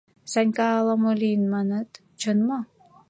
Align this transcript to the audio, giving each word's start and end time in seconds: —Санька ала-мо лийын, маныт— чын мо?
—Санька 0.31 0.65
ала-мо 0.79 1.11
лийын, 1.21 1.43
маныт— 1.53 1.89
чын 2.19 2.37
мо? 2.47 2.59